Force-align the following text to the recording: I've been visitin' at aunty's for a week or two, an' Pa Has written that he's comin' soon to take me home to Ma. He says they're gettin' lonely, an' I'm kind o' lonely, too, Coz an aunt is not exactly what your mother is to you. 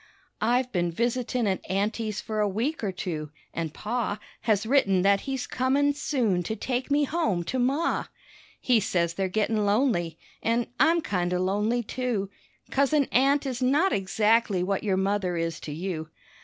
I've 0.41 0.71
been 0.71 0.89
visitin' 0.91 1.45
at 1.45 1.61
aunty's 1.69 2.21
for 2.21 2.39
a 2.39 2.49
week 2.49 2.83
or 2.83 2.91
two, 2.91 3.29
an' 3.53 3.69
Pa 3.69 4.17
Has 4.41 4.65
written 4.65 5.03
that 5.03 5.21
he's 5.29 5.45
comin' 5.45 5.93
soon 5.93 6.41
to 6.41 6.55
take 6.55 6.89
me 6.89 7.03
home 7.03 7.43
to 7.43 7.59
Ma. 7.59 8.05
He 8.59 8.79
says 8.79 9.13
they're 9.13 9.29
gettin' 9.29 9.63
lonely, 9.63 10.17
an' 10.41 10.65
I'm 10.79 11.01
kind 11.01 11.31
o' 11.35 11.37
lonely, 11.39 11.83
too, 11.83 12.31
Coz 12.71 12.93
an 12.93 13.09
aunt 13.11 13.45
is 13.45 13.61
not 13.61 13.93
exactly 13.93 14.63
what 14.63 14.83
your 14.83 14.97
mother 14.97 15.37
is 15.37 15.59
to 15.59 15.71
you. 15.71 16.09